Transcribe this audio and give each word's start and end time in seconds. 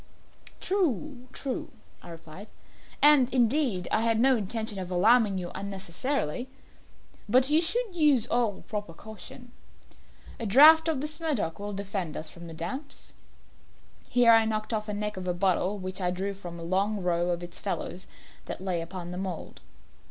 "True 0.59 1.27
true," 1.31 1.69
I 2.01 2.09
replied; 2.09 2.47
"and, 3.03 3.31
indeed, 3.31 3.87
I 3.91 4.01
had 4.01 4.19
no 4.19 4.35
intention 4.35 4.79
of 4.79 4.89
alarming 4.89 5.37
you 5.37 5.51
unnecessarily 5.53 6.49
but 7.29 7.51
you 7.51 7.61
should 7.61 7.95
use 7.95 8.25
all 8.25 8.63
proper 8.63 8.95
caution. 8.95 9.51
A 10.39 10.47
draught 10.47 10.87
of 10.87 11.01
this 11.01 11.19
Medoc 11.19 11.59
will 11.59 11.73
defend 11.73 12.17
us 12.17 12.31
from 12.31 12.47
the 12.47 12.55
damps." 12.55 13.13
Here 14.09 14.31
I 14.31 14.43
knocked 14.45 14.73
off 14.73 14.87
the 14.87 14.95
neck 14.95 15.17
of 15.17 15.27
a 15.27 15.35
bottle 15.35 15.77
which 15.77 16.01
I 16.01 16.09
drew 16.09 16.33
from 16.33 16.57
a 16.59 16.63
long 16.63 17.03
row 17.03 17.29
of 17.29 17.43
its 17.43 17.59
fellows 17.59 18.07
that 18.45 18.59
lay 18.59 18.81
upon 18.81 19.11
the 19.11 19.19
mould. 19.19 19.61